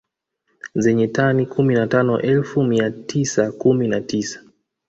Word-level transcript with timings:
Zenye 0.75 1.07
tani 1.07 1.45
kumi 1.45 1.73
na 1.75 1.87
tano 1.87 2.21
elfu 2.21 2.63
mia 2.63 2.91
tisa 2.91 3.51
kumi 3.51 3.87
na 3.87 4.01
tisa 4.01 4.43